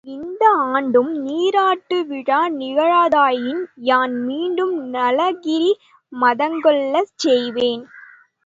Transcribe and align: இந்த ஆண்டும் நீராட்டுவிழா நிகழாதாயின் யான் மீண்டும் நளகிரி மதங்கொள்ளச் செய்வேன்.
இந்த 0.07 0.43
ஆண்டும் 0.67 1.09
நீராட்டுவிழா 1.25 2.39
நிகழாதாயின் 2.53 3.61
யான் 3.83 4.15
மீண்டும் 4.25 4.75
நளகிரி 4.93 5.71
மதங்கொள்ளச் 6.13 7.15
செய்வேன். 7.17 7.83